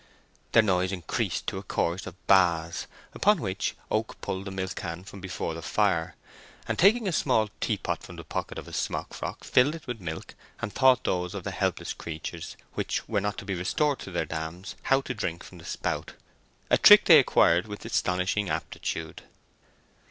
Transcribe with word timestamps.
Their 0.53 0.63
noise 0.63 0.91
increased 0.91 1.45
to 1.45 1.59
a 1.59 1.61
chorus 1.61 2.07
of 2.07 2.15
baas, 2.25 2.87
upon 3.13 3.39
which 3.39 3.75
Oak 3.91 4.19
pulled 4.19 4.45
the 4.45 4.49
milk 4.49 4.73
can 4.73 5.03
from 5.03 5.21
before 5.21 5.53
the 5.53 5.61
fire, 5.61 6.15
and 6.67 6.79
taking 6.79 7.07
a 7.07 7.11
small 7.11 7.51
tea 7.59 7.77
pot 7.77 8.01
from 8.01 8.15
the 8.15 8.23
pocket 8.23 8.57
of 8.57 8.65
his 8.65 8.77
smock 8.77 9.13
frock, 9.13 9.43
filled 9.43 9.75
it 9.75 9.85
with 9.85 10.01
milk, 10.01 10.33
and 10.59 10.73
taught 10.73 11.03
those 11.03 11.35
of 11.35 11.43
the 11.43 11.51
helpless 11.51 11.93
creatures 11.93 12.57
which 12.73 13.07
were 13.07 13.21
not 13.21 13.37
to 13.37 13.45
be 13.45 13.53
restored 13.53 13.99
to 13.99 14.09
their 14.09 14.25
dams 14.25 14.73
how 14.89 15.01
to 15.01 15.13
drink 15.13 15.43
from 15.43 15.59
the 15.59 15.65
spout—a 15.65 16.79
trick 16.79 17.05
they 17.05 17.19
acquired 17.19 17.67
with 17.67 17.85
astonishing 17.85 18.49
aptitude. 18.49 19.21